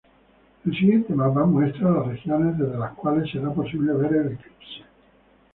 [0.65, 4.83] El siguiente mapa muestra las regiones desde las cuales será posible ver el eclipse.